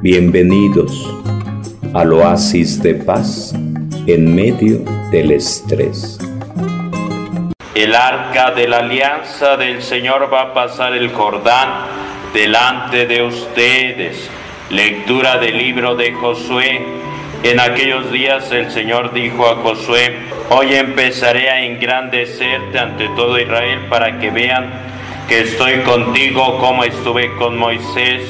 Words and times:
Bienvenidos 0.00 1.12
al 1.92 2.12
oasis 2.12 2.80
de 2.80 2.94
paz 2.94 3.52
en 4.06 4.32
medio 4.32 4.78
del 5.10 5.32
estrés. 5.32 6.20
El 7.74 7.96
arca 7.96 8.52
de 8.52 8.68
la 8.68 8.78
alianza 8.78 9.56
del 9.56 9.82
Señor 9.82 10.32
va 10.32 10.42
a 10.42 10.54
pasar 10.54 10.92
el 10.92 11.10
Jordán 11.12 11.86
delante 12.32 13.06
de 13.06 13.24
ustedes. 13.24 14.30
Lectura 14.70 15.38
del 15.38 15.58
libro 15.58 15.96
de 15.96 16.12
Josué. 16.12 16.80
En 17.42 17.58
aquellos 17.58 18.12
días 18.12 18.52
el 18.52 18.70
Señor 18.70 19.12
dijo 19.12 19.48
a 19.48 19.56
Josué, 19.56 20.16
hoy 20.50 20.76
empezaré 20.76 21.50
a 21.50 21.64
engrandecerte 21.64 22.78
ante 22.78 23.08
todo 23.16 23.36
Israel 23.36 23.80
para 23.90 24.20
que 24.20 24.30
vean 24.30 24.70
que 25.28 25.40
estoy 25.40 25.80
contigo 25.80 26.56
como 26.60 26.84
estuve 26.84 27.34
con 27.34 27.58
Moisés 27.58 28.22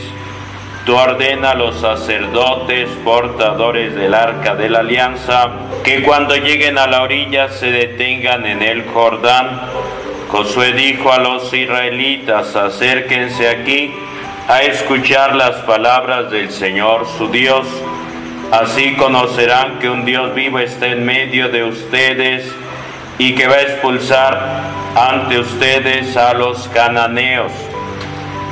Ordena 0.88 1.50
a 1.50 1.54
los 1.54 1.80
sacerdotes 1.80 2.88
portadores 3.04 3.94
del 3.94 4.14
arca 4.14 4.54
de 4.54 4.70
la 4.70 4.78
alianza 4.78 5.50
que 5.84 6.02
cuando 6.02 6.34
lleguen 6.34 6.78
a 6.78 6.86
la 6.86 7.02
orilla 7.02 7.50
se 7.50 7.70
detengan 7.70 8.46
en 8.46 8.62
el 8.62 8.86
Jordán. 8.86 9.60
Josué 10.28 10.72
dijo 10.72 11.12
a 11.12 11.18
los 11.18 11.52
israelitas, 11.52 12.56
acérquense 12.56 13.48
aquí 13.48 13.92
a 14.48 14.62
escuchar 14.62 15.34
las 15.34 15.56
palabras 15.56 16.30
del 16.30 16.50
Señor 16.50 17.06
su 17.18 17.28
Dios. 17.28 17.66
Así 18.50 18.94
conocerán 18.94 19.78
que 19.80 19.90
un 19.90 20.06
Dios 20.06 20.34
vivo 20.34 20.58
está 20.58 20.86
en 20.86 21.04
medio 21.04 21.50
de 21.50 21.64
ustedes 21.64 22.50
y 23.18 23.34
que 23.34 23.46
va 23.46 23.56
a 23.56 23.62
expulsar 23.62 24.62
ante 24.96 25.38
ustedes 25.38 26.16
a 26.16 26.32
los 26.32 26.66
cananeos. 26.68 27.52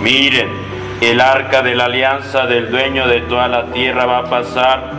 Miren, 0.02 0.65
el 1.00 1.20
arca 1.20 1.62
de 1.62 1.74
la 1.74 1.84
alianza 1.84 2.46
del 2.46 2.70
dueño 2.70 3.06
de 3.06 3.20
toda 3.22 3.48
la 3.48 3.66
tierra 3.66 4.06
va 4.06 4.18
a 4.18 4.24
pasar 4.24 4.90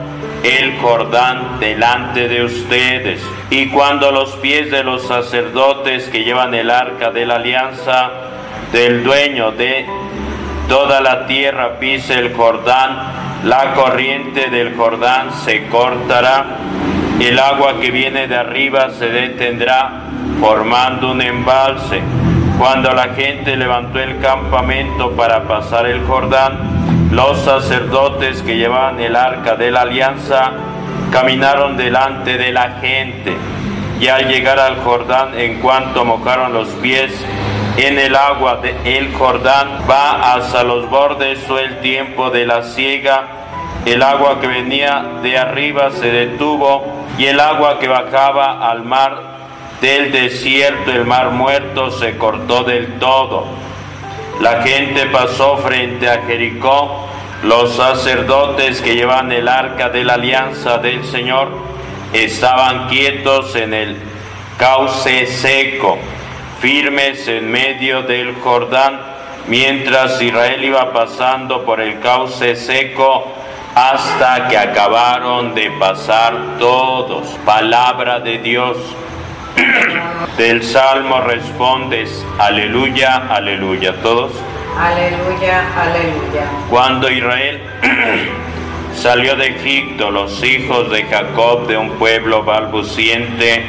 el 0.44 0.78
Jordán 0.78 1.60
delante 1.60 2.27
de 2.27 2.44
ustedes. 2.44 3.21
Y 3.49 3.70
cuando 3.70 4.12
los 4.12 4.32
pies 4.38 4.70
de 4.70 4.84
los 4.84 5.08
sacerdotes 5.08 6.10
que 6.10 6.24
llevan 6.24 6.54
el 6.54 6.70
arca 6.70 7.10
de 7.12 7.26
la 7.26 7.36
alianza 7.36 8.12
del 8.71 9.04
dueño 9.04 9.52
de 9.52 9.86
toda 10.68 11.02
la 11.02 11.26
tierra 11.26 11.80
pise 11.80 12.14
el 12.14 12.34
Jordán, 12.34 13.43
la 13.43 13.74
corriente 13.74 14.49
del 14.49 14.76
Jordán 14.76 15.32
se 15.46 15.68
cortará, 15.68 16.58
el 17.20 17.40
agua 17.40 17.80
que 17.80 17.90
viene 17.90 18.27
de 18.27 18.36
arriba 18.36 18.91
se 18.91 19.10
detendrá 19.10 20.04
formando 20.40 21.12
un 21.12 21.21
embalse 21.21 22.02
cuando 22.58 22.91
la 22.91 23.13
gente 23.13 23.55
levantó 23.55 24.00
el 24.00 24.20
campamento 24.20 25.12
para 25.12 25.44
pasar 25.44 25.86
el 25.86 26.04
Jordán, 26.05 27.12
los 27.12 27.40
sacerdotes 27.41 28.41
que 28.41 28.58
llevaban 28.58 28.99
el 28.99 29.16
arca 29.16 29.55
de 29.55 29.70
la 29.70 29.82
alianza 29.82 30.54
caminaron 31.12 31.77
delante 31.77 32.38
de 32.38 32.52
la 32.52 32.80
gente. 32.82 33.38
Y 33.99 34.08
al 34.08 34.27
llegar 34.27 34.60
al 34.60 34.77
Jordán, 34.84 35.38
en 35.40 35.60
cuanto 35.60 36.04
mojaron 36.04 36.54
los 36.54 36.68
pies 36.82 37.14
en 37.77 37.99
el 37.99 38.16
agua 38.16 38.58
del 38.58 39.14
Jordán, 39.14 39.82
va 39.90 40.34
hasta 40.34 40.64
los 40.64 40.90
bordes 40.90 41.46
todo 41.46 41.60
el 41.60 41.80
tiempo 41.82 42.32
de 42.32 42.46
la 42.48 42.64
siega, 42.64 43.27
el 43.86 44.02
agua 44.02 44.40
que 44.42 44.48
venía 44.48 45.05
de 45.21 45.38
arriba 45.38 45.92
se 45.92 46.12
detuvo 46.12 47.05
y 47.20 47.26
el 47.26 47.40
agua 47.40 47.77
que 47.80 47.88
bajaba 47.88 48.68
al 48.68 48.84
mar 48.84 49.37
del 49.82 50.12
desierto 50.12 50.92
el 50.92 51.06
mar 51.06 51.32
muerto 51.32 51.92
se 51.92 52.18
cortó 52.18 52.64
del 52.64 53.00
todo. 53.00 53.46
La 54.40 54.62
gente 54.62 55.06
pasó 55.08 55.58
frente 55.58 56.10
a 56.10 56.24
Jericó. 56.24 57.08
Los 57.44 57.76
sacerdotes 57.76 58.82
que 58.82 58.96
llevan 58.96 59.32
el 59.32 59.48
arca 59.48 59.90
de 59.90 60.04
la 60.04 60.16
alianza 60.16 60.80
del 60.80 61.05
Señor 61.05 61.52
estaban 62.12 62.88
quietos 62.88 63.55
en 63.55 63.76
el 63.76 63.98
cauce 64.58 65.28
seco, 65.28 66.00
firmes 66.60 67.28
en 67.28 67.52
medio 67.52 68.02
del 68.02 68.34
Jordán, 68.42 69.00
mientras 69.48 70.20
Israel 70.20 70.64
iba 70.64 70.92
pasando 70.92 71.64
por 71.64 71.80
el 71.80 72.00
cauce 72.00 72.56
seco 72.56 73.32
hasta 73.76 74.48
que 74.48 74.58
acabaron 74.58 75.54
de 75.54 75.70
pasar 75.72 76.58
todos. 76.58 77.28
Palabra 77.46 78.20
de 78.20 78.40
Dios. 78.40 78.78
Del 80.38 80.63
Salmo 80.63 81.22
respondes, 81.22 82.25
aleluya, 82.38 83.28
aleluya. 83.29 83.95
¿Todos? 84.01 84.31
Aleluya, 84.78 85.66
aleluya. 85.75 86.44
Cuando 86.69 87.09
Israel 87.09 87.62
salió 88.95 89.35
de 89.35 89.47
Egipto, 89.47 90.12
los 90.12 90.44
hijos 90.44 90.91
de 90.91 91.03
Jacob 91.06 91.68
de 91.68 91.78
un 91.78 91.91
pueblo 91.91 92.44
balbuciente, 92.44 93.66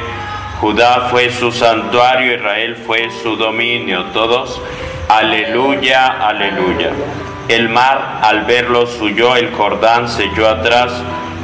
Judá 0.61 1.07
fue 1.09 1.31
su 1.31 1.51
santuario, 1.51 2.35
Israel 2.35 2.75
fue 2.75 3.09
su 3.23 3.35
dominio. 3.35 4.05
Todos, 4.13 4.61
aleluya, 5.07 6.27
aleluya. 6.27 6.91
El 7.47 7.69
mar 7.69 8.19
al 8.21 8.43
verlo 8.43 8.87
huyó, 9.01 9.35
el 9.35 9.51
Jordán 9.53 10.07
se 10.07 10.25
echó 10.25 10.47
atrás 10.47 10.91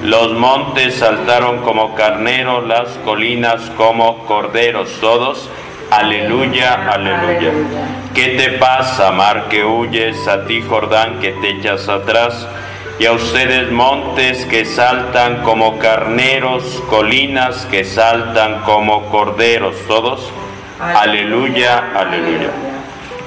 los 0.05 0.33
montes 0.33 0.95
saltaron 0.95 1.59
como 1.63 1.95
carneros, 1.95 2.67
las 2.67 2.89
colinas 3.03 3.61
como 3.77 4.25
corderos, 4.25 4.89
todos. 5.01 5.49
Aleluya, 5.89 6.91
aleluya. 6.91 7.51
¿Qué 8.13 8.29
te 8.29 8.51
pasa, 8.57 9.11
mar 9.11 9.47
que 9.49 9.63
huyes, 9.63 10.27
a 10.27 10.45
ti 10.45 10.61
Jordán 10.61 11.19
que 11.19 11.31
te 11.33 11.49
echas 11.49 11.89
atrás? 11.89 12.47
Y 12.99 13.05
a 13.05 13.11
ustedes 13.11 13.71
montes 13.71 14.45
que 14.45 14.65
saltan 14.65 15.41
como 15.41 15.79
carneros, 15.79 16.63
colinas 16.89 17.65
que 17.65 17.83
saltan 17.83 18.61
como 18.61 19.07
corderos, 19.09 19.75
todos. 19.87 20.31
Aleluya, 20.79 21.91
aleluya. 21.95 22.51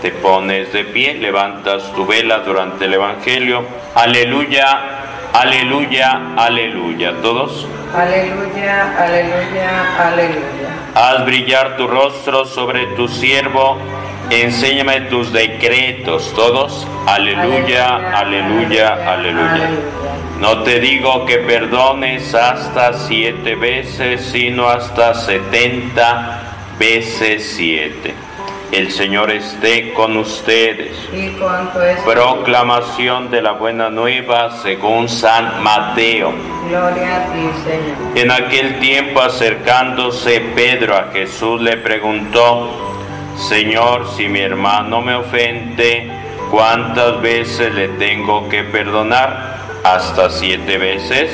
Te 0.01 0.11
pones 0.11 0.73
de 0.73 0.85
pie, 0.85 1.15
levantas 1.15 1.93
tu 1.93 2.07
vela 2.07 2.39
durante 2.39 2.85
el 2.85 2.95
Evangelio. 2.95 3.65
Aleluya, 3.95 5.08
Aleluya, 5.33 6.35
aleluya. 6.37 7.13
¿Todos? 7.23 7.67
Aleluya, 7.95 8.95
aleluya, 8.99 9.97
aleluya. 9.99 10.69
Haz 10.95 11.25
brillar 11.25 11.77
tu 11.77 11.87
rostro 11.87 12.45
sobre 12.45 12.87
tu 12.97 13.09
siervo. 13.09 13.79
Enséñame 14.31 15.03
tus 15.03 15.33
decretos. 15.33 16.33
¿Todos? 16.35 16.87
Aleluya, 17.07 18.19
aleluya, 18.19 19.13
aleluya. 19.13 19.71
No 20.41 20.63
te 20.63 20.81
digo 20.81 21.25
que 21.25 21.39
perdones 21.39 22.35
hasta 22.35 22.93
siete 22.93 23.55
veces, 23.55 24.25
sino 24.31 24.69
hasta 24.69 25.15
setenta 25.15 26.41
veces 26.79 27.55
siete. 27.57 28.15
El 28.71 28.93
Señor 28.93 29.31
esté 29.31 29.95
con 29.95 30.19
ustedes. 30.19 30.95
Proclamación 32.05 33.31
de 33.31 33.41
la 33.41 33.53
buena 33.53 33.89
nueva 33.89 34.51
según 34.63 35.09
San 35.09 35.63
Mateo. 35.63 36.35
Gloria 36.69 37.17
a 37.17 37.33
ti, 37.33 37.49
Señor. 37.65 38.19
En 38.19 38.31
aquel 38.31 38.79
tiempo 38.79 39.23
acercándose 39.23 40.41
Pedro 40.55 40.97
a 40.97 41.09
Jesús 41.15 41.63
le 41.63 41.79
preguntó, 41.79 42.95
Señor, 43.39 44.07
si 44.15 44.29
mi 44.29 44.41
hermano 44.41 45.01
me 45.01 45.15
ofende, 45.15 46.11
¿cuántas 46.51 47.23
veces 47.23 47.75
le 47.75 47.89
tengo 47.89 48.51
que 48.51 48.65
perdonar? 48.65 49.57
¿Hasta 49.83 50.29
siete 50.29 50.77
veces? 50.77 51.31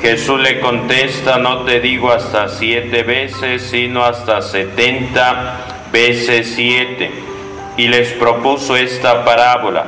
Jesús 0.00 0.40
le 0.40 0.60
contesta, 0.60 1.38
no 1.38 1.64
te 1.64 1.80
digo 1.80 2.12
hasta 2.12 2.48
siete 2.48 3.02
veces, 3.02 3.62
sino 3.62 4.04
hasta 4.04 4.42
setenta 4.42 5.71
veces 5.92 6.52
siete, 6.54 7.10
y 7.76 7.88
les 7.88 8.12
propuso 8.12 8.76
esta 8.76 9.24
parábola. 9.24 9.84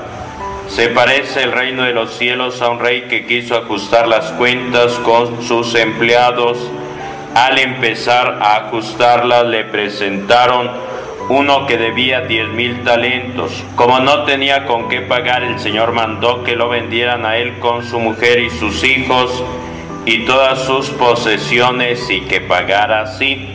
Se 0.69 0.88
parece 0.88 1.42
el 1.42 1.53
reino 1.53 1.82
de 1.82 1.92
los 1.92 2.16
cielos 2.16 2.62
a 2.62 2.71
un 2.71 2.80
rey 2.80 3.03
que 3.03 3.27
quiso 3.27 3.56
ajustar 3.56 4.09
las 4.09 4.27
cuentas 4.33 4.92
con 5.01 5.42
sus 5.42 5.74
empleados. 5.74 6.59
Al 7.34 7.59
empezar 7.59 8.39
a 8.41 8.56
ajustarlas 8.56 9.47
le 9.47 9.65
presentaron 9.65 10.71
uno 11.28 11.66
que 11.66 11.77
debía 11.77 12.22
diez 12.22 12.48
mil 12.48 12.83
talentos. 12.83 13.62
Como 13.77 14.01
no 14.01 14.24
tenía 14.24 14.66
con 14.66 14.89
qué 14.89 15.01
pagar, 15.01 15.42
el 15.42 15.59
Señor 15.59 15.92
mandó 15.92 16.45
que 16.45 16.56
lo 16.56 16.68
vendieran 16.68 17.27
a 17.27 17.36
él 17.36 17.59
con 17.59 17.84
su 17.84 17.98
mujer 17.98 18.41
y 18.41 18.51
sus 18.51 18.84
hijos 18.84 19.45
y 20.06 20.24
todas 20.24 20.60
sus 20.65 20.91
posesiones 20.91 22.09
y 22.10 22.22
que 22.22 22.41
pagara 22.41 23.03
así. 23.03 23.48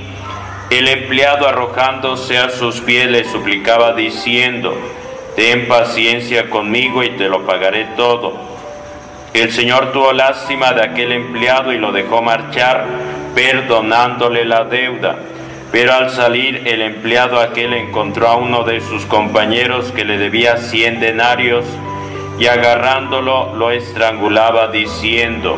El 0.70 0.88
empleado 0.88 1.48
arrojándose 1.48 2.38
a 2.38 2.52
sus 2.52 2.80
pies 2.82 3.10
le 3.10 3.24
suplicaba 3.24 3.94
diciendo, 3.94 4.78
ten 5.36 5.68
paciencia 5.68 6.48
conmigo 6.48 7.04
y 7.04 7.10
te 7.12 7.28
lo 7.28 7.44
pagaré 7.44 7.88
todo. 7.98 8.34
El 9.34 9.52
Señor 9.52 9.92
tuvo 9.92 10.14
lástima 10.14 10.74
de 10.74 10.84
aquel 10.84 11.12
empleado 11.12 11.74
y 11.74 11.80
lo 11.80 11.92
dejó 11.92 12.22
marchar, 12.22 12.86
perdonándole 13.34 14.46
la 14.46 14.66
deuda. 14.66 15.18
Pero 15.72 15.94
al 15.94 16.12
salir 16.12 16.68
el 16.68 16.84
empleado 16.84 17.40
aquel 17.40 17.74
encontró 17.74 18.28
a 18.28 18.36
uno 18.36 18.64
de 18.64 18.82
sus 18.82 19.08
compañeros 19.08 19.92
que 19.92 20.06
le 20.06 20.20
debía 20.20 20.58
cien 20.58 21.00
denarios 21.00 21.66
y 22.38 22.46
agarrándolo 22.46 23.56
lo 23.56 23.72
estrangulaba 23.72 24.68
diciendo, 24.68 25.58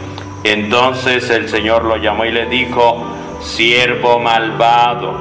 Entonces 0.43 1.29
el 1.29 1.49
señor 1.49 1.83
lo 1.85 1.97
llamó 1.97 2.25
y 2.25 2.31
le 2.31 2.47
dijo, 2.47 3.05
siervo 3.41 4.19
malvado, 4.19 5.13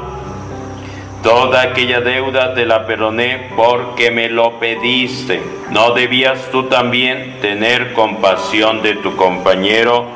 toda 1.22 1.62
aquella 1.62 2.00
deuda 2.00 2.54
te 2.54 2.64
la 2.64 2.86
perdoné 2.86 3.50
porque 3.54 4.10
me 4.10 4.28
lo 4.30 4.58
pediste. 4.58 5.42
¿No 5.70 5.92
debías 5.92 6.50
tú 6.50 6.64
también 6.64 7.38
tener 7.40 7.92
compasión 7.92 8.82
de 8.82 8.94
tu 8.96 9.14
compañero 9.16 10.06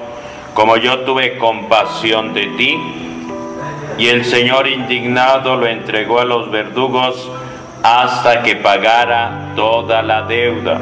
como 0.55 0.77
yo 0.77 1.01
tuve 1.01 1.37
compasión 1.37 2.33
de 2.33 2.47
ti? 2.57 2.79
Y 3.99 4.09
el 4.09 4.25
Señor 4.25 4.67
indignado 4.67 5.57
lo 5.57 5.67
entregó 5.67 6.21
a 6.21 6.25
los 6.25 6.51
verdugos 6.51 7.31
hasta 7.83 8.43
que 8.43 8.57
pagara 8.57 9.53
toda 9.55 10.03
la 10.03 10.23
deuda. 10.23 10.81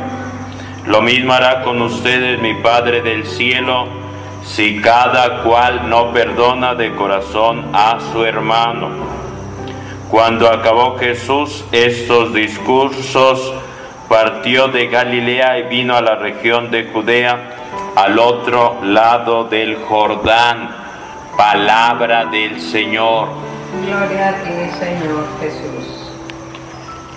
Lo 0.87 1.03
mismo 1.03 1.33
hará 1.33 1.63
con 1.63 1.83
ustedes 1.83 2.41
mi 2.41 2.55
Padre 2.55 3.03
del 3.03 3.27
cielo, 3.27 4.02
si 4.44 4.81
cada 4.81 5.43
cual 5.43 5.89
no 5.89 6.12
perdona 6.12 6.75
de 6.75 6.94
corazón 6.94 7.71
a 7.73 7.99
su 8.12 8.25
hermano. 8.25 8.91
Cuando 10.11 10.49
acabó 10.49 10.99
Jesús 10.99 11.65
estos 11.73 12.35
discursos, 12.35 13.55
partió 14.09 14.69
de 14.69 14.89
Galilea 14.89 15.59
y 15.59 15.62
vino 15.69 15.97
a 15.97 16.03
la 16.03 16.17
región 16.17 16.71
de 16.71 16.85
Judea, 16.93 17.56
al 17.97 18.19
otro 18.19 18.79
lado 18.83 19.44
del 19.44 19.77
Jordán. 19.77 20.77
Palabra 21.37 22.27
del 22.27 22.61
Señor. 22.61 23.29
Gloria 23.87 24.29
a 24.29 24.33
ti, 24.35 24.50
Señor 24.79 25.27
Jesús. 25.41 26.11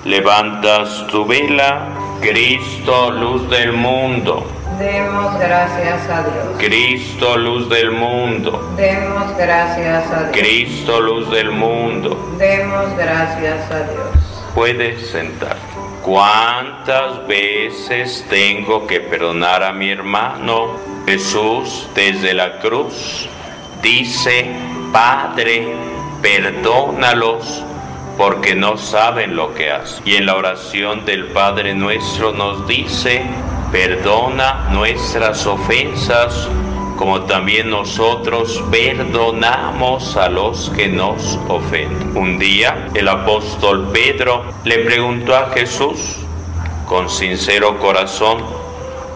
Levantas 0.06 1.06
tu 1.08 1.26
vela, 1.26 1.90
Cristo, 2.22 3.12
luz 3.12 3.50
del 3.50 3.74
mundo. 3.74 4.55
Demos 4.80 5.40
gracias 5.40 6.10
a 6.10 6.24
Dios. 6.24 6.58
Cristo, 6.58 7.38
luz 7.38 7.70
del 7.70 7.92
mundo. 7.92 8.74
Demos 8.76 9.38
gracias 9.38 10.12
a 10.12 10.24
Dios. 10.24 10.38
Cristo, 10.38 11.00
luz 11.00 11.32
del 11.32 11.52
mundo. 11.52 12.36
Demos 12.38 12.98
gracias 12.98 13.72
a 13.72 13.80
Dios. 13.84 14.44
Puedes 14.54 15.08
sentar. 15.12 15.58
¿Cuántas 16.02 17.26
veces 17.26 18.26
tengo 18.30 18.86
que 18.86 19.00
perdonar 19.00 19.64
a 19.64 19.72
mi 19.72 19.90
hermano? 19.90 20.76
Jesús 21.06 21.88
desde 21.96 22.34
la 22.34 22.60
cruz 22.60 23.30
dice, 23.82 24.52
Padre, 24.92 25.68
perdónalos 26.22 27.64
porque 28.18 28.56
no 28.56 28.78
saben 28.78 29.36
lo 29.36 29.54
que 29.54 29.72
hacen. 29.72 30.04
Y 30.06 30.16
en 30.16 30.26
la 30.26 30.36
oración 30.36 31.06
del 31.06 31.28
Padre 31.28 31.74
nuestro 31.74 32.32
nos 32.32 32.68
dice, 32.68 33.24
perdona 33.72 34.70
nuestras 34.72 35.46
ofensas 35.46 36.50
como 36.98 37.22
también 37.24 37.70
nosotros 37.70 38.64
perdonamos 38.72 40.16
a 40.16 40.30
los 40.30 40.70
que 40.70 40.88
nos 40.88 41.38
ofenden. 41.48 42.16
Un 42.16 42.40
día 42.40 42.90
el 42.94 43.08
apóstol 43.08 43.90
Pedro 43.92 44.46
le 44.64 44.80
preguntó 44.80 45.36
a 45.36 45.50
Jesús 45.50 46.18
con 46.88 47.10
sincero 47.10 47.80
corazón, 47.80 48.44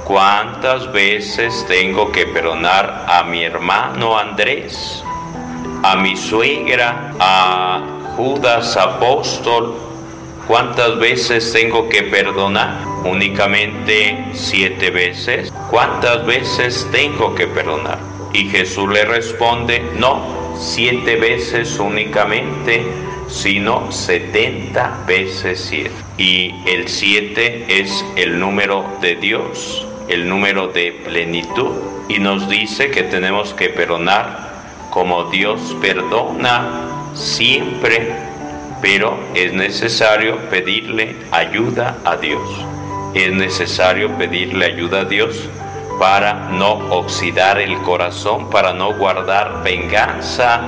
¿cuántas 0.04 0.92
veces 0.92 1.66
tengo 1.68 2.12
que 2.12 2.26
perdonar 2.26 3.06
a 3.08 3.24
mi 3.24 3.44
hermano 3.44 4.18
Andrés, 4.18 5.04
a 5.84 5.96
mi 5.96 6.18
suegra, 6.18 7.14
a 7.20 7.82
Judas 8.18 8.76
apóstol, 8.76 9.76
¿cuántas 10.48 10.98
veces 11.00 11.54
tengo 11.54 11.88
que 11.88 12.04
perdonar? 12.04 12.89
Únicamente 13.04 14.26
siete 14.34 14.92
veces. 14.92 15.52
¿Cuántas 15.70 16.26
veces 16.26 16.88
tengo 16.92 17.34
que 17.34 17.48
perdonar? 17.48 18.00
Y 18.34 18.50
Jesús 18.50 18.90
le 18.90 19.06
responde, 19.06 19.82
no, 19.98 20.56
siete 20.58 21.16
veces 21.16 21.80
únicamente, 21.80 22.84
sino 23.28 23.92
setenta 23.92 25.04
veces 25.08 25.60
siete. 25.62 25.92
Y 26.18 26.54
el 26.66 26.88
siete 26.88 27.66
es 27.70 28.04
el 28.16 28.40
número 28.40 28.86
de 29.02 29.16
Dios, 29.16 29.88
el 30.08 30.28
número 30.28 30.68
de 30.68 30.92
plenitud. 30.92 31.72
Y 32.10 32.20
nos 32.20 32.50
dice 32.50 32.92
que 32.92 33.04
tenemos 33.04 33.54
que 33.54 33.70
perdonar 33.70 34.50
como 34.90 35.26
Dios 35.26 35.76
perdona 35.80 37.14
siempre, 37.14 38.12
pero 38.82 39.18
es 39.36 39.54
necesario 39.54 40.38
pedirle 40.50 41.16
ayuda 41.32 41.98
a 42.04 42.18
Dios. 42.18 42.42
Es 43.14 43.32
necesario 43.32 44.18
pedirle 44.18 44.66
ayuda 44.66 45.02
a 45.02 45.06
Dios 45.06 45.50
para 46.00 46.34
no 46.52 46.74
oxidar 46.96 47.60
el 47.60 47.78
corazón, 47.82 48.50
para 48.50 48.74
no 48.74 48.94
guardar 48.94 49.64
venganza, 49.64 50.62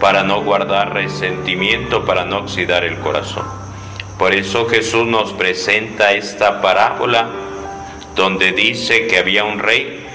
para 0.00 0.22
no 0.22 0.42
guardar 0.42 0.94
resentimiento, 0.94 2.04
para 2.04 2.24
no 2.24 2.38
oxidar 2.38 2.84
el 2.84 2.98
corazón. 3.00 3.44
Por 4.18 4.34
eso 4.34 4.66
Jesús 4.66 5.06
nos 5.06 5.32
presenta 5.32 6.12
esta 6.12 6.60
parábola 6.60 7.28
donde 8.14 8.52
dice 8.52 9.06
que 9.06 9.18
había 9.18 9.44
un 9.44 9.58
rey 9.58 10.06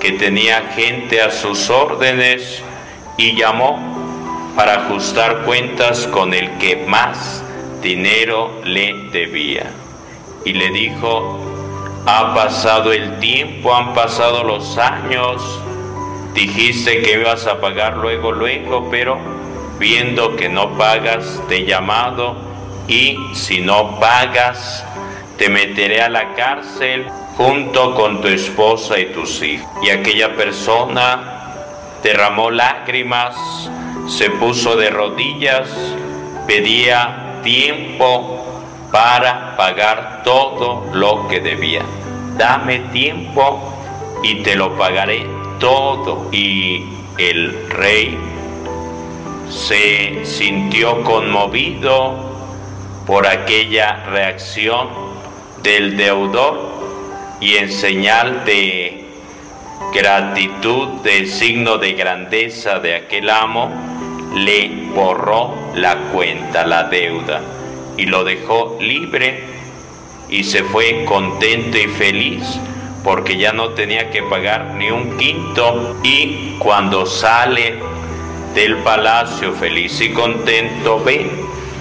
que 0.00 0.12
tenía 0.12 0.70
gente 0.74 1.20
a 1.20 1.30
sus 1.30 1.68
órdenes 1.68 2.62
y 3.16 3.36
llamó 3.36 4.52
para 4.56 4.86
ajustar 4.86 5.42
cuentas 5.42 6.06
con 6.06 6.32
el 6.32 6.58
que 6.58 6.76
más 6.86 7.42
dinero 7.82 8.60
le 8.64 9.08
debía. 9.10 9.70
Y 10.44 10.52
le 10.52 10.70
dijo, 10.70 11.38
ha 12.06 12.34
pasado 12.34 12.92
el 12.92 13.18
tiempo, 13.18 13.74
han 13.74 13.92
pasado 13.94 14.42
los 14.42 14.78
años, 14.78 15.42
dijiste 16.34 17.02
que 17.02 17.20
ibas 17.20 17.46
a 17.46 17.60
pagar 17.60 17.96
luego, 17.96 18.32
luego, 18.32 18.88
pero 18.90 19.18
viendo 19.78 20.36
que 20.36 20.48
no 20.48 20.76
pagas, 20.76 21.42
te 21.48 21.58
he 21.58 21.64
llamado 21.66 22.36
y 22.88 23.16
si 23.34 23.60
no 23.60 24.00
pagas, 24.00 24.84
te 25.36 25.48
meteré 25.48 26.02
a 26.02 26.08
la 26.08 26.34
cárcel 26.34 27.06
junto 27.36 27.94
con 27.94 28.20
tu 28.20 28.28
esposa 28.28 28.98
y 28.98 29.06
tus 29.06 29.42
hijos. 29.42 29.68
Y 29.82 29.90
aquella 29.90 30.36
persona 30.36 31.54
derramó 32.02 32.50
lágrimas, 32.50 33.36
se 34.08 34.30
puso 34.30 34.76
de 34.76 34.90
rodillas, 34.90 35.68
pedía 36.46 37.40
tiempo 37.42 38.39
para 38.90 39.56
pagar 39.56 40.22
todo 40.24 40.86
lo 40.92 41.28
que 41.28 41.40
debía. 41.40 41.82
Dame 42.36 42.80
tiempo 42.92 43.60
y 44.22 44.42
te 44.42 44.56
lo 44.56 44.76
pagaré 44.76 45.26
todo. 45.58 46.28
Y 46.32 46.84
el 47.18 47.70
rey 47.70 48.18
se 49.48 50.24
sintió 50.24 51.02
conmovido 51.02 52.30
por 53.06 53.26
aquella 53.26 54.04
reacción 54.06 54.88
del 55.62 55.96
deudor 55.96 56.70
y 57.40 57.56
en 57.56 57.70
señal 57.70 58.44
de 58.44 59.04
gratitud, 59.92 61.00
de 61.02 61.26
signo 61.26 61.78
de 61.78 61.94
grandeza 61.94 62.78
de 62.78 62.94
aquel 62.94 63.28
amo, 63.28 63.70
le 64.34 64.68
borró 64.94 65.54
la 65.74 65.96
cuenta, 66.12 66.64
la 66.64 66.84
deuda, 66.84 67.40
y 68.00 68.06
lo 68.06 68.24
dejó 68.24 68.78
libre 68.80 69.44
y 70.30 70.44
se 70.44 70.64
fue 70.64 71.04
contento 71.04 71.76
y 71.76 71.86
feliz 71.86 72.58
porque 73.04 73.36
ya 73.36 73.52
no 73.52 73.70
tenía 73.70 74.10
que 74.10 74.22
pagar 74.22 74.74
ni 74.74 74.90
un 74.90 75.18
quinto. 75.18 75.96
Y 76.02 76.56
cuando 76.58 77.04
sale 77.04 77.74
del 78.54 78.78
palacio 78.78 79.52
feliz 79.52 80.00
y 80.00 80.12
contento 80.12 81.02
ve 81.04 81.30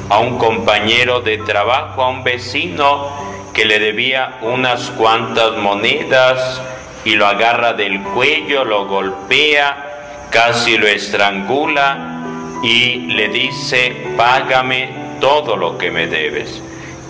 a 0.09 0.19
un 0.19 0.37
compañero 0.37 1.21
de 1.21 1.37
trabajo, 1.37 2.03
a 2.03 2.09
un 2.09 2.23
vecino 2.23 3.07
que 3.53 3.63
le 3.63 3.79
debía 3.79 4.39
unas 4.41 4.89
cuantas 4.91 5.55
monedas 5.57 6.61
y 7.05 7.15
lo 7.15 7.27
agarra 7.27 7.71
del 7.73 8.01
cuello, 8.01 8.65
lo 8.65 8.87
golpea, 8.87 10.27
casi 10.29 10.77
lo 10.77 10.87
estrangula 10.87 12.59
y 12.61 13.07
le 13.07 13.29
dice, 13.29 14.13
págame 14.17 14.98
todo 15.19 15.55
lo 15.55 15.77
que 15.77 15.91
me 15.91 16.07
debes. 16.07 16.61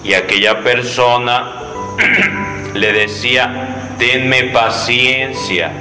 Y 0.04 0.14
aquella 0.14 0.60
persona 0.62 1.54
le 2.74 2.94
decía, 2.94 3.96
tenme 3.98 4.46
paciencia 4.46 5.72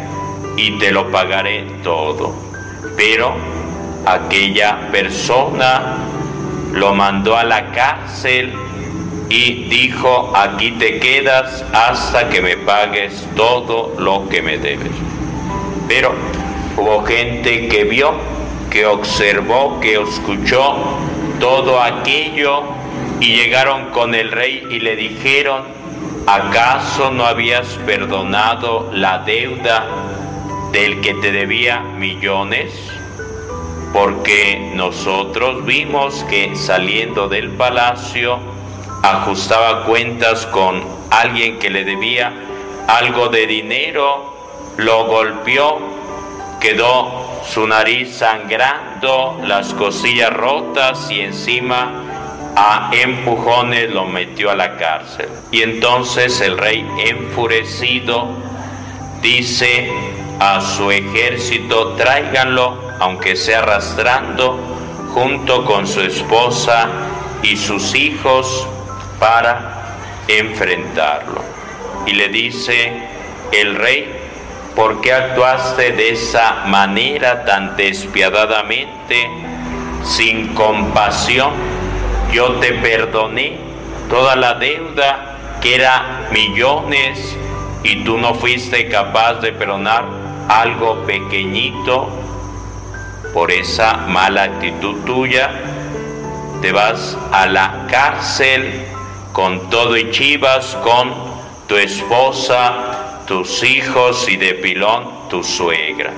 y 0.56 0.78
te 0.78 0.90
lo 0.90 1.11
pagaré 1.11 1.64
todo. 1.82 2.35
Pero 2.97 3.35
aquella 4.04 4.90
persona 4.90 5.99
lo 6.73 6.94
mandó 6.94 7.37
a 7.37 7.44
la 7.44 7.70
cárcel 7.70 8.52
y 9.28 9.64
dijo, 9.64 10.32
aquí 10.35 10.73
te 10.73 10.99
quedas 10.99 11.64
hasta 11.73 12.28
que 12.28 12.40
me 12.40 12.56
pagues 12.56 13.26
todo 13.37 13.94
lo 13.99 14.28
que 14.28 14.42
me 14.42 14.58
debes. 14.58 14.92
Pero 15.87 16.12
hubo 16.76 17.04
gente 17.04 17.68
que 17.68 17.85
vio, 17.85 18.14
que 18.70 18.87
observó, 18.87 19.78
que 19.80 20.00
escuchó 20.00 20.76
todo 21.38 21.80
aquello 21.80 22.62
y 23.21 23.37
llegaron 23.37 23.87
con 23.90 24.14
el 24.14 24.30
rey 24.30 24.64
y 24.71 24.80
le 24.80 24.97
dijeron, 24.97 25.62
¿acaso 26.26 27.11
no 27.11 27.25
habías 27.26 27.66
perdonado 27.87 28.90
la 28.92 29.18
deuda 29.18 29.87
del 30.73 31.00
que 31.00 31.14
te 31.14 31.33
debía 31.33 31.80
millones? 31.80 32.73
Porque 33.92 34.73
nosotros 34.75 35.64
vimos 35.64 36.25
que 36.25 36.54
saliendo 36.54 37.28
del 37.28 37.50
palacio 37.50 38.38
ajustaba 39.02 39.85
cuentas 39.85 40.47
con 40.47 40.83
alguien 41.11 41.59
que 41.59 41.71
le 41.71 41.85
debía 41.85 42.33
algo 42.87 43.28
de 43.28 43.47
dinero, 43.47 44.35
lo 44.76 45.07
golpeó, 45.07 45.98
quedó 46.60 47.42
su 47.44 47.66
nariz 47.66 48.16
sangrando, 48.16 49.40
las 49.44 49.72
cosillas 49.74 50.32
rotas 50.32 51.10
y 51.10 51.20
encima 51.20 52.04
a 52.56 52.90
empujones 52.92 53.90
lo 53.90 54.04
metió 54.04 54.50
a 54.50 54.56
la 54.56 54.76
cárcel. 54.76 55.28
Y 55.50 55.62
entonces 55.62 56.40
el 56.40 56.58
rey 56.58 56.86
enfurecido 57.06 58.28
dice 59.22 59.90
a 60.40 60.60
su 60.60 60.90
ejército, 60.90 61.94
tráiganlo, 61.94 62.90
aunque 63.00 63.36
sea 63.36 63.60
arrastrando, 63.60 64.58
junto 65.14 65.64
con 65.64 65.86
su 65.86 66.00
esposa 66.00 66.88
y 67.42 67.56
sus 67.56 67.94
hijos, 67.94 68.66
para 69.18 69.96
enfrentarlo. 70.28 71.42
Y 72.06 72.12
le 72.12 72.28
dice 72.28 72.92
el 73.52 73.74
rey, 73.76 74.17
¿por 74.78 75.00
qué 75.00 75.12
actuaste 75.12 75.90
de 75.90 76.11
esa 76.11 76.62
manera 76.66 77.44
tan 77.44 77.76
despiadadamente, 77.76 79.28
sin 80.04 80.54
compasión? 80.54 81.50
Yo 82.32 82.52
te 82.61 82.75
perdoné 82.75 83.58
toda 84.08 84.37
la 84.37 84.54
deuda, 84.54 85.58
que 85.61 85.75
era 85.75 86.28
millones, 86.30 87.37
y 87.82 88.04
tú 88.04 88.18
no 88.18 88.35
fuiste 88.35 88.88
capaz 88.88 89.40
de 89.40 89.50
perdonar 89.52 90.04
algo 90.49 91.04
pequeñito 91.04 92.08
por 93.35 93.50
esa 93.50 93.97
mala 94.06 94.44
actitud 94.44 95.04
tuya. 95.04 95.50
Te 96.62 96.70
vas 96.70 97.18
a 97.32 97.49
la 97.49 97.88
cárcel 97.90 98.85
con 99.32 99.70
todo 99.70 99.97
y 99.97 100.12
chivas, 100.12 100.76
con 100.85 101.12
tu 101.66 101.75
esposa, 101.75 102.88
tus 103.28 103.62
hijos 103.62 104.26
y 104.26 104.37
de 104.37 104.54
pilón 104.54 105.28
tu 105.28 105.44
suegra, 105.44 106.14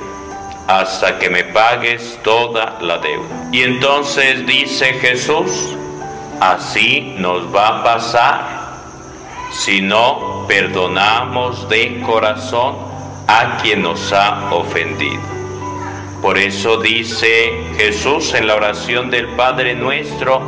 hasta 0.68 1.18
que 1.18 1.28
me 1.28 1.42
pagues 1.42 2.20
toda 2.22 2.78
la 2.80 2.98
deuda. 2.98 3.48
Y 3.50 3.62
entonces 3.62 4.46
dice 4.46 4.94
Jesús, 4.94 5.76
así 6.40 7.16
nos 7.18 7.52
va 7.54 7.80
a 7.80 7.82
pasar 7.82 8.60
si 9.50 9.82
no 9.82 10.46
perdonamos 10.46 11.68
de 11.68 12.00
corazón 12.00 12.76
a 13.26 13.58
quien 13.60 13.82
nos 13.82 14.12
ha 14.12 14.48
ofendido. 14.54 15.20
Por 16.22 16.38
eso 16.38 16.76
dice 16.76 17.52
Jesús 17.76 18.34
en 18.34 18.46
la 18.46 18.54
oración 18.54 19.10
del 19.10 19.26
Padre 19.30 19.74
nuestro, 19.74 20.40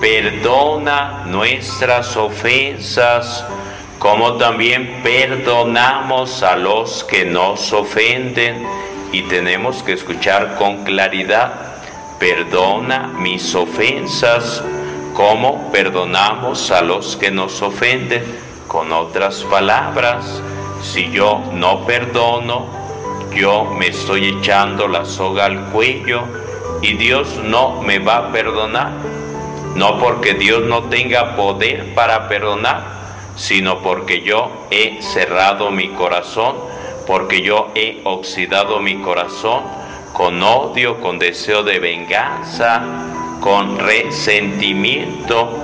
perdona 0.00 1.24
nuestras 1.26 2.16
ofensas, 2.16 3.44
como 3.98 4.34
también 4.34 5.00
perdonamos 5.02 6.42
a 6.42 6.56
los 6.56 7.04
que 7.04 7.24
nos 7.24 7.72
ofenden. 7.72 8.66
Y 9.10 9.22
tenemos 9.22 9.82
que 9.82 9.94
escuchar 9.94 10.56
con 10.56 10.84
claridad, 10.84 11.82
perdona 12.18 13.08
mis 13.18 13.54
ofensas, 13.54 14.62
como 15.14 15.72
perdonamos 15.72 16.70
a 16.70 16.82
los 16.82 17.16
que 17.16 17.30
nos 17.30 17.62
ofenden. 17.62 18.22
Con 18.66 18.92
otras 18.92 19.44
palabras, 19.44 20.42
si 20.82 21.10
yo 21.10 21.42
no 21.54 21.86
perdono, 21.86 22.66
yo 23.34 23.64
me 23.64 23.88
estoy 23.88 24.28
echando 24.28 24.88
la 24.88 25.04
soga 25.04 25.46
al 25.46 25.70
cuello 25.70 26.24
y 26.82 26.94
Dios 26.94 27.36
no 27.44 27.82
me 27.82 27.98
va 27.98 28.18
a 28.18 28.32
perdonar. 28.32 28.92
No 29.74 29.98
porque 29.98 30.34
Dios 30.34 30.64
no 30.64 30.84
tenga 30.84 31.34
poder 31.36 31.94
para 31.94 32.28
perdonar, 32.28 32.97
sino 33.38 33.80
porque 33.82 34.22
yo 34.22 34.50
he 34.70 35.00
cerrado 35.00 35.70
mi 35.70 35.90
corazón, 35.90 36.56
porque 37.06 37.40
yo 37.40 37.68
he 37.74 38.00
oxidado 38.04 38.80
mi 38.80 38.96
corazón 38.96 39.62
con 40.12 40.42
odio, 40.42 41.00
con 41.00 41.20
deseo 41.20 41.62
de 41.62 41.78
venganza, 41.78 42.82
con 43.40 43.78
resentimiento. 43.78 45.56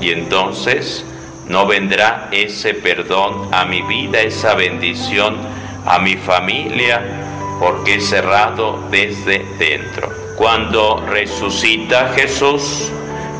Y 0.00 0.10
entonces 0.10 1.06
no 1.46 1.66
vendrá 1.66 2.28
ese 2.32 2.74
perdón 2.74 3.48
a 3.52 3.64
mi 3.64 3.82
vida, 3.82 4.20
esa 4.20 4.54
bendición 4.54 5.36
a 5.86 6.00
mi 6.00 6.16
familia, 6.16 7.00
porque 7.60 7.94
he 7.94 8.00
cerrado 8.00 8.88
desde 8.90 9.44
dentro. 9.56 10.10
Cuando 10.36 11.00
resucita 11.06 12.12
Jesús, 12.16 12.90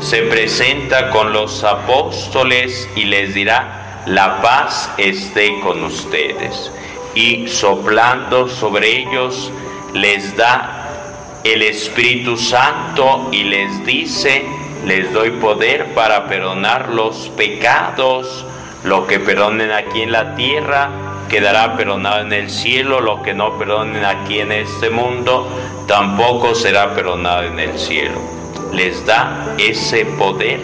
se 0.05 0.21
presenta 0.21 1.09
con 1.09 1.33
los 1.33 1.63
apóstoles 1.63 2.87
y 2.95 3.05
les 3.05 3.33
dirá, 3.33 4.03
la 4.05 4.39
paz 4.39 4.91
esté 4.99 5.59
con 5.61 5.83
ustedes. 5.83 6.71
Y 7.15 7.47
soplando 7.47 8.47
sobre 8.47 8.99
ellos 8.99 9.51
les 9.93 10.37
da 10.37 11.39
el 11.43 11.63
Espíritu 11.63 12.37
Santo 12.37 13.29
y 13.31 13.45
les 13.45 13.83
dice, 13.83 14.45
les 14.85 15.11
doy 15.11 15.31
poder 15.31 15.95
para 15.95 16.27
perdonar 16.27 16.89
los 16.89 17.29
pecados, 17.29 18.45
lo 18.83 19.07
que 19.07 19.19
perdonen 19.19 19.71
aquí 19.71 20.03
en 20.03 20.11
la 20.11 20.35
tierra 20.35 20.91
quedará 21.29 21.75
perdonado 21.75 22.21
en 22.21 22.31
el 22.31 22.51
cielo, 22.51 23.01
lo 23.01 23.23
que 23.23 23.33
no 23.33 23.57
perdonen 23.57 24.05
aquí 24.05 24.39
en 24.39 24.51
este 24.51 24.91
mundo 24.91 25.47
tampoco 25.87 26.53
será 26.53 26.93
perdonado 26.93 27.41
en 27.41 27.57
el 27.57 27.79
cielo 27.79 28.44
les 28.75 29.05
da 29.05 29.55
ese 29.57 30.05
poder, 30.05 30.61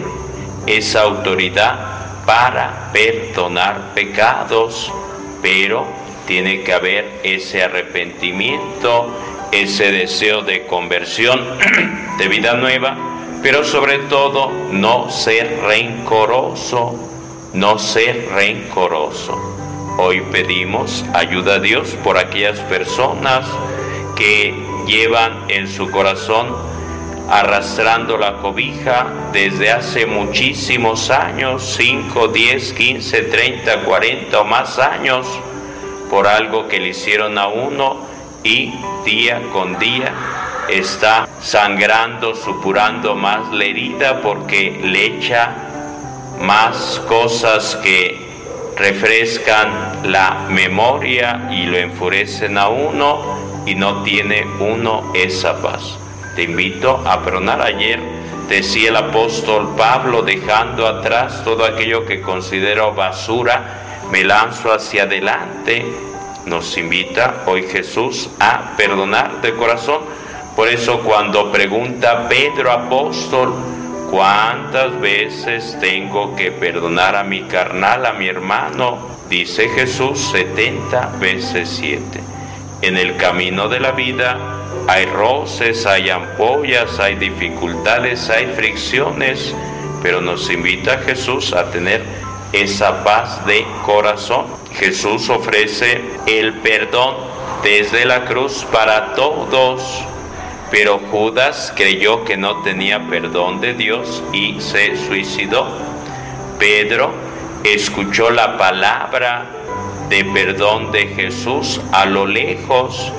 esa 0.66 1.02
autoridad 1.02 2.24
para 2.26 2.90
perdonar 2.92 3.94
pecados, 3.94 4.92
pero 5.40 5.86
tiene 6.26 6.62
que 6.62 6.72
haber 6.72 7.20
ese 7.24 7.62
arrepentimiento, 7.62 9.08
ese 9.50 9.90
deseo 9.90 10.42
de 10.42 10.66
conversión, 10.66 11.40
de 12.18 12.28
vida 12.28 12.54
nueva, 12.54 12.96
pero 13.42 13.64
sobre 13.64 13.98
todo 13.98 14.50
no 14.70 15.10
ser 15.10 15.60
rencoroso, 15.62 16.94
no 17.54 17.78
ser 17.78 18.28
rencoroso. 18.32 19.36
Hoy 19.98 20.22
pedimos 20.30 21.04
ayuda 21.12 21.54
a 21.54 21.58
Dios 21.58 21.96
por 22.04 22.16
aquellas 22.18 22.60
personas 22.60 23.46
que 24.16 24.54
llevan 24.86 25.44
en 25.48 25.68
su 25.68 25.90
corazón 25.90 26.71
arrastrando 27.28 28.16
la 28.16 28.34
cobija 28.34 29.06
desde 29.32 29.70
hace 29.70 30.06
muchísimos 30.06 31.10
años, 31.10 31.74
5, 31.76 32.28
10, 32.28 32.72
15, 32.72 33.22
30, 33.22 33.84
40 33.84 34.40
o 34.40 34.44
más 34.44 34.78
años, 34.78 35.26
por 36.10 36.26
algo 36.26 36.68
que 36.68 36.78
le 36.78 36.88
hicieron 36.88 37.38
a 37.38 37.46
uno 37.46 37.96
y 38.44 38.72
día 39.04 39.40
con 39.52 39.78
día 39.78 40.12
está 40.68 41.28
sangrando, 41.40 42.34
supurando 42.34 43.14
más 43.14 43.50
la 43.52 43.64
herida 43.64 44.20
porque 44.20 44.78
le 44.82 45.06
echa 45.06 45.54
más 46.40 47.00
cosas 47.08 47.76
que 47.76 48.20
refrescan 48.76 50.10
la 50.10 50.46
memoria 50.48 51.48
y 51.50 51.66
lo 51.66 51.76
enfurecen 51.76 52.58
a 52.58 52.68
uno 52.68 53.62
y 53.66 53.74
no 53.74 54.02
tiene 54.02 54.46
uno 54.58 55.12
esa 55.14 55.60
paz. 55.60 55.98
Te 56.34 56.44
invito 56.44 57.02
a 57.06 57.22
perdonar. 57.22 57.60
Ayer 57.60 58.00
decía 58.48 58.88
el 58.88 58.96
apóstol 58.96 59.74
Pablo, 59.76 60.22
dejando 60.22 60.86
atrás 60.86 61.44
todo 61.44 61.64
aquello 61.64 62.06
que 62.06 62.22
considero 62.22 62.94
basura, 62.94 64.08
me 64.10 64.24
lanzo 64.24 64.72
hacia 64.72 65.02
adelante. 65.02 65.84
Nos 66.46 66.76
invita 66.78 67.42
hoy 67.46 67.64
Jesús 67.64 68.30
a 68.40 68.74
perdonar 68.76 69.40
de 69.42 69.54
corazón. 69.54 70.00
Por 70.56 70.68
eso 70.68 71.00
cuando 71.00 71.52
pregunta 71.52 72.28
Pedro 72.28 72.72
apóstol, 72.72 73.54
¿cuántas 74.10 74.98
veces 75.00 75.76
tengo 75.80 76.34
que 76.34 76.50
perdonar 76.50 77.14
a 77.14 77.24
mi 77.24 77.42
carnal, 77.42 78.06
a 78.06 78.12
mi 78.12 78.26
hermano? 78.26 79.12
dice 79.28 79.68
Jesús 79.70 80.30
70 80.32 81.12
veces 81.18 81.68
7. 81.80 82.20
En 82.82 82.98
el 82.98 83.16
camino 83.16 83.68
de 83.68 83.80
la 83.80 83.92
vida 83.92 84.61
hay 84.88 85.06
roces, 85.06 85.86
hay 85.86 86.10
ampollas, 86.10 86.98
hay 86.98 87.14
dificultades, 87.14 88.28
hay 88.30 88.46
fricciones, 88.46 89.54
pero 90.02 90.20
nos 90.20 90.50
invita 90.50 90.98
Jesús 90.98 91.52
a 91.52 91.70
tener 91.70 92.04
esa 92.52 93.04
paz 93.04 93.44
de 93.46 93.64
corazón. 93.84 94.46
Jesús 94.74 95.28
ofrece 95.30 96.00
el 96.26 96.54
perdón 96.54 97.16
desde 97.62 98.04
la 98.04 98.24
cruz 98.24 98.66
para 98.72 99.14
todos, 99.14 100.04
pero 100.70 100.98
Judas 101.10 101.72
creyó 101.76 102.24
que 102.24 102.36
no 102.36 102.62
tenía 102.62 103.08
perdón 103.08 103.60
de 103.60 103.74
Dios 103.74 104.22
y 104.32 104.60
se 104.60 104.96
suicidó. 104.96 105.66
Pedro 106.58 107.12
escuchó 107.64 108.30
la 108.30 108.58
palabra 108.58 109.46
de 110.08 110.24
perdón 110.24 110.90
de 110.90 111.06
Jesús 111.08 111.80
a 111.92 112.04
lo 112.06 112.26
lejos 112.26 113.12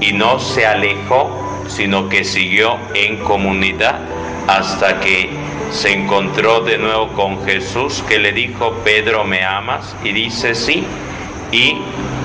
y 0.00 0.12
no 0.12 0.38
se 0.38 0.66
alejó, 0.66 1.64
sino 1.68 2.08
que 2.08 2.24
siguió 2.24 2.78
en 2.94 3.18
comunidad 3.18 3.98
hasta 4.46 5.00
que 5.00 5.30
se 5.70 5.92
encontró 5.92 6.60
de 6.60 6.78
nuevo 6.78 7.08
con 7.12 7.44
Jesús 7.44 8.04
que 8.08 8.18
le 8.18 8.32
dijo, 8.32 8.72
Pedro, 8.84 9.24
¿me 9.24 9.44
amas? 9.44 9.96
Y 10.04 10.12
dice, 10.12 10.54
sí. 10.54 10.84
Y 11.50 11.78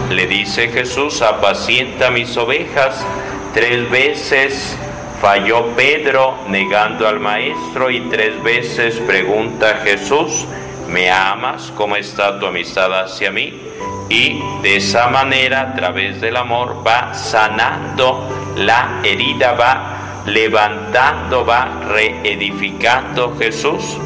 le 0.09 0.27
dice 0.27 0.69
Jesús, 0.69 1.21
apacienta 1.21 2.11
mis 2.11 2.35
ovejas. 2.37 3.05
Tres 3.53 3.89
veces 3.89 4.77
falló 5.21 5.67
Pedro 5.75 6.35
negando 6.47 7.07
al 7.07 7.19
maestro 7.19 7.89
y 7.89 8.01
tres 8.01 8.41
veces 8.43 8.95
pregunta 8.99 9.81
Jesús, 9.83 10.45
¿me 10.87 11.09
amas? 11.09 11.73
¿Cómo 11.75 11.95
está 11.95 12.39
tu 12.39 12.45
amistad 12.45 12.93
hacia 13.01 13.31
mí? 13.31 13.68
Y 14.09 14.41
de 14.63 14.77
esa 14.77 15.07
manera, 15.07 15.61
a 15.61 15.75
través 15.75 16.19
del 16.19 16.35
amor, 16.35 16.83
va 16.85 17.13
sanando 17.13 18.27
la 18.57 19.01
herida, 19.03 19.53
va 19.53 20.23
levantando, 20.25 21.45
va 21.45 21.81
reedificando 21.87 23.37
Jesús 23.37 23.97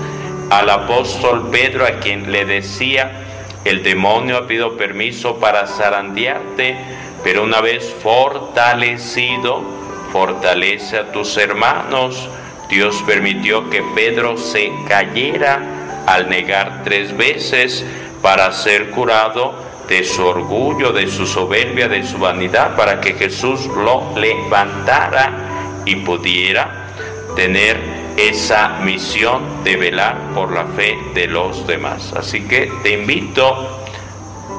al 0.50 0.69
apóstol 0.69 1.50
Pedro, 1.50 1.86
a 1.86 2.00
quien 2.00 2.31
le 2.31 2.45
decía, 2.45 3.24
el 3.63 3.81
demonio 3.81 4.38
ha 4.38 4.48
pedido 4.48 4.77
permiso 4.77 5.39
para 5.39 5.65
zarandearte, 5.67 6.77
pero 7.24 7.43
una 7.43 7.62
vez 7.62 7.95
fortalecido, 8.03 9.63
fortalece 10.12 10.98
a 10.98 11.12
tus 11.12 11.38
hermanos. 11.38 12.29
Dios 12.69 13.01
permitió 13.07 13.69
que 13.69 13.81
Pedro 13.95 14.38
se 14.38 14.72
cayera 14.88 16.03
al 16.05 16.29
negar 16.29 16.81
tres 16.83 17.15
veces 17.15 17.86
para 18.22 18.51
ser 18.51 18.89
curado 18.91 19.53
de 19.88 20.04
su 20.04 20.25
orgullo, 20.25 20.92
de 20.92 21.08
su 21.08 21.25
soberbia, 21.25 21.88
de 21.88 22.04
su 22.04 22.18
vanidad, 22.18 22.75
para 22.75 23.02
que 23.02 23.13
Jesús 23.13 23.68
lo 23.68 24.18
levantara 24.18 25.82
y 25.86 25.98
pudiera 25.98 26.88
tener 27.36 28.04
esa 28.18 28.80
misión 28.84 29.63
de 29.63 29.75
velar 29.75 30.18
por 30.34 30.52
la 30.52 30.66
fe 30.66 30.98
de 31.13 31.28
los 31.28 31.66
demás. 31.68 32.13
Así 32.16 32.42
que 32.42 32.72
te 32.84 32.92
invito 32.92 33.82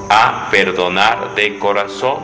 a 0.08 0.48
perdonar 0.50 1.34
de 1.34 1.58
corazón 1.58 2.18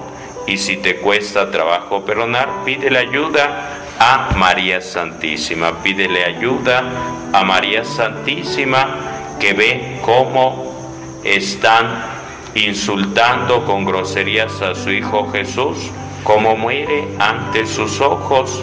y 0.46 0.58
si 0.58 0.78
te 0.78 0.96
cuesta 0.96 1.50
trabajo 1.50 2.04
perdonar, 2.04 2.64
pídele 2.64 2.98
ayuda 2.98 3.78
a 3.98 4.30
María 4.36 4.80
Santísima, 4.80 5.82
pídele 5.82 6.24
ayuda 6.24 6.82
a 7.32 7.44
María 7.44 7.84
Santísima 7.84 9.36
que 9.38 9.52
ve 9.52 10.00
cómo 10.04 11.20
están 11.22 12.19
insultando 12.54 13.64
con 13.64 13.84
groserías 13.84 14.60
a 14.62 14.74
su 14.74 14.90
Hijo 14.90 15.30
Jesús, 15.30 15.90
cómo 16.24 16.56
muere 16.56 17.08
ante 17.18 17.66
sus 17.66 18.00
ojos 18.00 18.62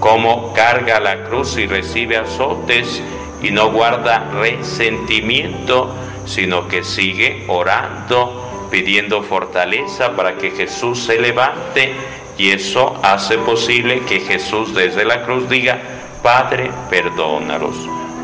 cómo 0.00 0.52
carga 0.52 1.00
la 1.00 1.24
cruz 1.24 1.56
y 1.56 1.66
recibe 1.66 2.16
azotes 2.16 3.02
y 3.42 3.50
no 3.50 3.70
guarda 3.70 4.30
resentimiento, 4.32 5.94
sino 6.26 6.68
que 6.68 6.84
sigue 6.84 7.44
orando, 7.48 8.68
pidiendo 8.70 9.22
fortaleza 9.22 10.14
para 10.16 10.36
que 10.36 10.50
Jesús 10.50 11.04
se 11.04 11.20
levante 11.20 11.94
y 12.38 12.50
eso 12.50 12.98
hace 13.02 13.38
posible 13.38 14.00
que 14.00 14.20
Jesús 14.20 14.74
desde 14.74 15.04
la 15.04 15.22
cruz 15.22 15.48
diga, 15.48 15.80
Padre, 16.22 16.70
perdónalos, 16.90 17.76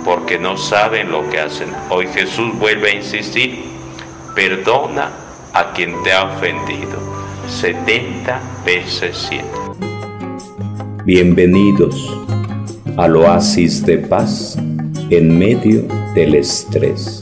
porque 0.04 0.38
no 0.38 0.56
saben 0.56 1.10
lo 1.10 1.28
que 1.30 1.40
hacen. 1.40 1.72
Hoy 1.88 2.08
Jesús 2.08 2.58
vuelve 2.58 2.90
a 2.90 2.94
insistir, 2.94 3.64
perdona 4.34 5.10
a 5.52 5.72
quien 5.72 6.02
te 6.02 6.12
ha 6.12 6.24
ofendido. 6.24 6.98
70 7.48 8.40
veces 8.64 9.26
7. 9.28 9.44
Bienvenidos 11.04 12.16
al 12.96 13.16
oasis 13.16 13.84
de 13.84 13.98
paz 13.98 14.56
en 15.10 15.38
medio 15.38 15.82
del 16.14 16.34
estrés. 16.34 17.21